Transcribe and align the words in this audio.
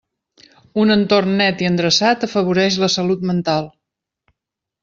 Un 0.83 0.93
entorn 0.93 1.35
net 1.41 1.61
i 1.65 1.69
endreçat 1.69 2.27
afavoreix 2.29 2.81
la 2.85 2.93
salut 2.97 3.29
mental. 3.33 3.73